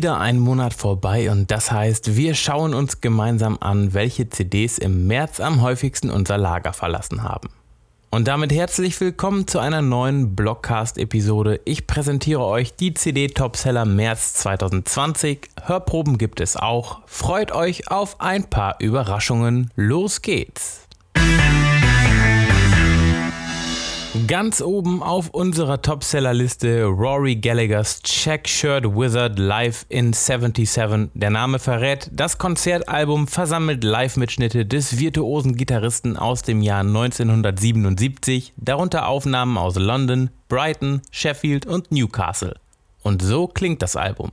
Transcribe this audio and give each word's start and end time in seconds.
Wieder 0.00 0.18
ein 0.18 0.38
Monat 0.38 0.72
vorbei 0.72 1.30
und 1.30 1.50
das 1.50 1.70
heißt, 1.70 2.16
wir 2.16 2.34
schauen 2.34 2.72
uns 2.72 3.02
gemeinsam 3.02 3.58
an, 3.60 3.92
welche 3.92 4.30
CDs 4.30 4.78
im 4.78 5.06
März 5.06 5.40
am 5.40 5.60
häufigsten 5.60 6.08
unser 6.08 6.38
Lager 6.38 6.72
verlassen 6.72 7.22
haben. 7.22 7.50
Und 8.08 8.26
damit 8.26 8.50
herzlich 8.50 8.98
willkommen 8.98 9.46
zu 9.46 9.58
einer 9.58 9.82
neuen 9.82 10.34
Blockcast-Episode. 10.34 11.60
Ich 11.66 11.86
präsentiere 11.86 12.46
euch 12.46 12.74
die 12.74 12.94
CD-Topseller 12.94 13.84
März 13.84 14.32
2020. 14.36 15.50
Hörproben 15.66 16.16
gibt 16.16 16.40
es 16.40 16.56
auch. 16.56 17.02
Freut 17.04 17.52
euch 17.52 17.90
auf 17.90 18.22
ein 18.22 18.44
paar 18.44 18.76
Überraschungen. 18.80 19.70
Los 19.76 20.22
geht's! 20.22 20.88
Ganz 24.30 24.62
oben 24.62 25.02
auf 25.02 25.30
unserer 25.30 25.82
Topsellerliste 25.82 26.84
Rory 26.84 27.34
Gallagher's 27.34 28.00
Check 28.02 28.46
Shirt 28.46 28.84
Wizard 28.84 29.40
Live 29.40 29.86
in 29.88 30.12
77. 30.12 31.10
Der 31.14 31.30
Name 31.30 31.58
verrät, 31.58 32.08
das 32.12 32.38
Konzertalbum 32.38 33.26
versammelt 33.26 33.82
Live-Mitschnitte 33.82 34.64
des 34.64 35.00
virtuosen 35.00 35.56
Gitarristen 35.56 36.16
aus 36.16 36.42
dem 36.42 36.62
Jahr 36.62 36.82
1977, 36.82 38.52
darunter 38.56 39.08
Aufnahmen 39.08 39.58
aus 39.58 39.74
London, 39.74 40.30
Brighton, 40.48 41.02
Sheffield 41.10 41.66
und 41.66 41.90
Newcastle. 41.90 42.54
Und 43.02 43.22
so 43.22 43.48
klingt 43.48 43.82
das 43.82 43.96
Album. 43.96 44.30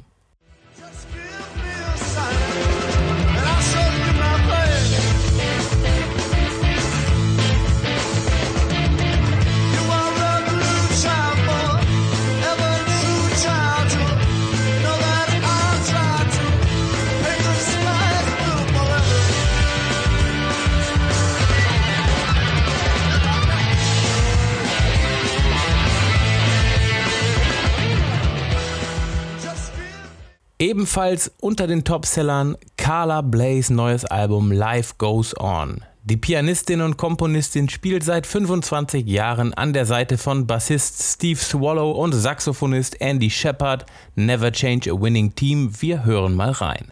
Ebenfalls 30.60 31.32
unter 31.40 31.68
den 31.68 31.84
Topsellern 31.84 32.58
Carla 32.78 33.22
Blays 33.22 33.70
neues 33.70 34.06
Album 34.06 34.52
Life 34.52 34.96
Goes 34.98 35.40
On. 35.40 35.84
Die 36.04 36.18
Pianistin 36.18 36.82
und 36.82 36.98
Komponistin 36.98 37.70
spielt 37.70 38.04
seit 38.04 38.26
25 38.26 39.06
Jahren 39.06 39.54
an 39.54 39.74
der 39.74 39.86
Seite 39.86 40.18
von 40.18 40.48
Bassist 40.48 41.04
Steve 41.04 41.40
Swallow 41.40 41.92
und 41.92 42.14
Saxophonist 42.14 43.00
Andy 43.02 43.30
Shepard. 43.30 43.86
Never 44.16 44.52
Change 44.52 44.92
a 44.92 45.00
Winning 45.00 45.36
Team. 45.36 45.72
Wir 45.80 46.06
hören 46.06 46.34
mal 46.34 46.52
rein. 46.52 46.92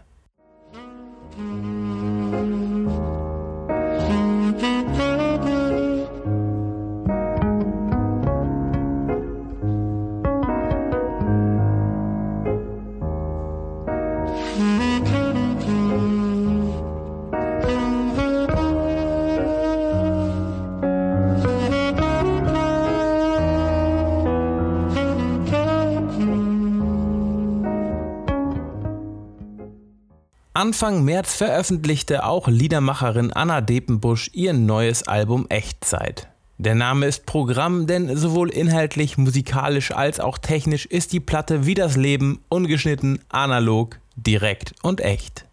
Anfang 30.56 31.04
März 31.04 31.36
veröffentlichte 31.36 32.24
auch 32.24 32.48
Liedermacherin 32.48 33.34
Anna 33.34 33.60
Depenbusch 33.60 34.30
ihr 34.32 34.54
neues 34.54 35.06
Album 35.06 35.48
Echtzeit. 35.50 36.30
Der 36.58 36.76
Name 36.76 37.08
ist 37.08 37.26
Programm, 37.26 37.88
denn 37.88 38.16
sowohl 38.16 38.52
inhaltlich, 38.52 39.18
musikalisch 39.18 39.92
als 39.92 40.22
auch 40.22 40.38
technisch 40.38 40.86
ist 40.86 41.12
die 41.12 41.20
Platte 41.20 41.66
wie 41.66 41.74
das 41.74 41.98
Leben 41.98 42.40
ungeschnitten, 42.48 43.20
analog, 43.28 44.00
direkt 44.16 44.74
und 44.82 45.02
echt. 45.02 45.46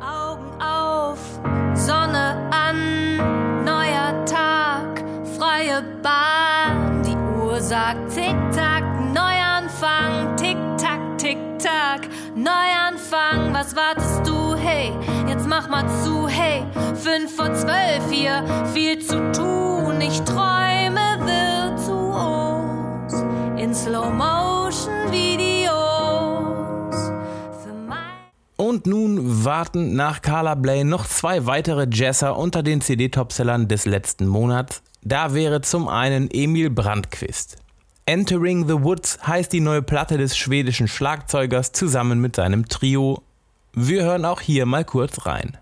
Augen 0.00 0.58
auf, 0.58 1.18
Sonne 1.74 2.50
an, 2.50 3.18
neuer 3.62 4.24
Tag, 4.24 5.04
freie 5.36 5.82
Bahn. 6.02 7.02
Die 7.02 7.42
Uhr 7.42 7.60
sagt 7.60 8.14
Tick-Tack, 8.14 8.84
Neuanfang, 9.12 10.34
Tick-Tack, 10.38 11.18
Tick-Tack, 11.18 12.08
Neuanfang. 12.34 12.73
Was 13.64 13.76
wartest 13.76 14.26
du? 14.26 14.54
Hey, 14.56 14.92
jetzt 15.26 15.46
mach 15.46 15.70
mal 15.70 15.86
zu, 16.02 16.28
hey, 16.28 16.66
fünf 16.94 17.34
vor 17.34 17.54
zwölf 17.54 18.10
hier, 18.10 18.44
viel 18.74 18.98
zu 18.98 19.32
tun. 19.32 19.98
Ich 20.02 20.20
träume 20.20 21.00
virtuos 21.24 23.14
in 23.58 23.74
Slow 23.74 24.10
Motion 24.10 25.10
Videos. 25.10 25.74
Und 28.56 28.86
nun 28.86 29.46
warten 29.46 29.96
nach 29.96 30.20
Carla 30.20 30.56
Bley 30.56 30.84
noch 30.84 31.06
zwei 31.06 31.46
weitere 31.46 31.86
Jazzer 31.90 32.36
unter 32.36 32.62
den 32.62 32.82
CD-Topsellern 32.82 33.66
des 33.66 33.86
letzten 33.86 34.26
Monats. 34.26 34.82
Da 35.00 35.32
wäre 35.32 35.62
zum 35.62 35.88
einen 35.88 36.28
Emil 36.30 36.68
Brandquist. 36.68 37.56
Entering 38.04 38.68
the 38.68 38.82
Woods 38.82 39.18
heißt 39.26 39.50
die 39.54 39.60
neue 39.60 39.80
Platte 39.80 40.18
des 40.18 40.36
schwedischen 40.36 40.86
Schlagzeugers 40.86 41.72
zusammen 41.72 42.20
mit 42.20 42.36
seinem 42.36 42.68
Trio. 42.68 43.23
Wir 43.76 44.04
hören 44.04 44.24
auch 44.24 44.40
hier 44.40 44.66
mal 44.66 44.84
kurz 44.84 45.26
rein. 45.26 45.58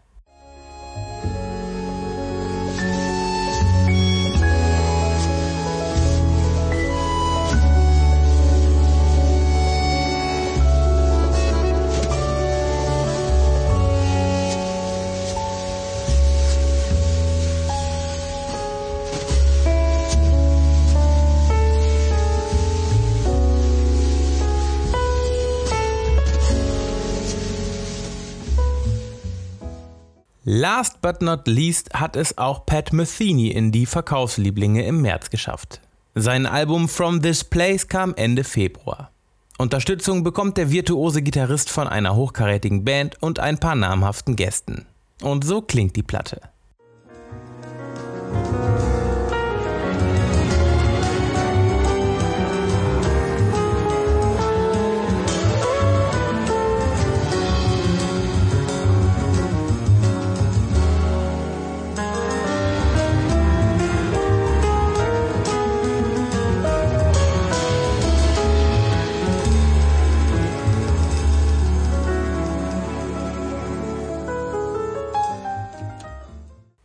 Last 30.54 31.00
but 31.00 31.22
not 31.22 31.48
least 31.48 31.94
hat 31.94 32.14
es 32.14 32.36
auch 32.36 32.66
Pat 32.66 32.92
Metheny 32.92 33.48
in 33.48 33.72
die 33.72 33.86
Verkaufslieblinge 33.86 34.84
im 34.84 35.00
März 35.00 35.30
geschafft. 35.30 35.80
Sein 36.14 36.44
Album 36.44 36.90
From 36.90 37.22
This 37.22 37.42
Place 37.42 37.88
kam 37.88 38.12
Ende 38.16 38.44
Februar. 38.44 39.10
Unterstützung 39.56 40.22
bekommt 40.22 40.58
der 40.58 40.70
virtuose 40.70 41.22
Gitarrist 41.22 41.70
von 41.70 41.88
einer 41.88 42.14
hochkarätigen 42.16 42.84
Band 42.84 43.16
und 43.22 43.38
ein 43.38 43.56
paar 43.56 43.74
namhaften 43.74 44.36
Gästen. 44.36 44.84
Und 45.22 45.42
so 45.42 45.62
klingt 45.62 45.96
die 45.96 46.02
Platte. 46.02 46.42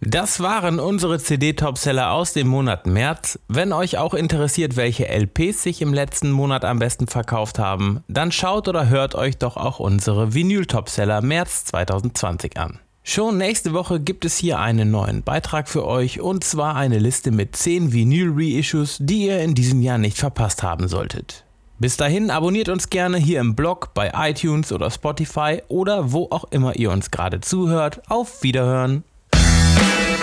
Das 0.09 0.39
waren 0.39 0.79
unsere 0.79 1.19
CD-Topseller 1.19 2.13
aus 2.13 2.31
dem 2.31 2.47
Monat 2.47 2.87
März. 2.87 3.39
Wenn 3.49 3.73
euch 3.73 3.97
auch 3.97 4.13
interessiert, 4.13 4.77
welche 4.77 5.09
LPs 5.09 5.63
sich 5.63 5.81
im 5.81 5.93
letzten 5.93 6.31
Monat 6.31 6.63
am 6.63 6.79
besten 6.79 7.07
verkauft 7.07 7.59
haben, 7.59 8.05
dann 8.07 8.31
schaut 8.31 8.69
oder 8.69 8.87
hört 8.87 9.15
euch 9.15 9.37
doch 9.37 9.57
auch 9.57 9.79
unsere 9.79 10.33
Vinyl-Topseller 10.33 11.21
März 11.21 11.65
2020 11.65 12.57
an. 12.57 12.79
Schon 13.03 13.37
nächste 13.37 13.73
Woche 13.73 13.99
gibt 13.99 14.23
es 14.23 14.37
hier 14.37 14.59
einen 14.59 14.91
neuen 14.91 15.23
Beitrag 15.23 15.67
für 15.67 15.85
euch 15.85 16.21
und 16.21 16.45
zwar 16.45 16.77
eine 16.77 16.99
Liste 16.99 17.31
mit 17.31 17.57
10 17.57 17.91
Vinyl-Reissues, 17.91 18.99
die 19.01 19.25
ihr 19.25 19.41
in 19.41 19.55
diesem 19.55 19.81
Jahr 19.81 19.97
nicht 19.97 20.17
verpasst 20.17 20.63
haben 20.63 20.87
solltet. 20.87 21.43
Bis 21.79 21.97
dahin 21.97 22.31
abonniert 22.31 22.69
uns 22.69 22.89
gerne 22.89 23.17
hier 23.17 23.41
im 23.41 23.55
Blog, 23.55 23.89
bei 23.93 24.13
iTunes 24.15 24.71
oder 24.71 24.89
Spotify 24.89 25.63
oder 25.67 26.13
wo 26.13 26.29
auch 26.31 26.45
immer 26.51 26.77
ihr 26.77 26.91
uns 26.91 27.11
gerade 27.11 27.41
zuhört. 27.41 28.09
Auf 28.09 28.41
Wiederhören! 28.41 29.03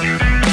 Thank 0.04 0.38
you. 0.38 0.43